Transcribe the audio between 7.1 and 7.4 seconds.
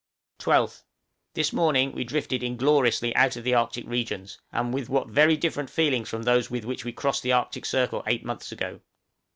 the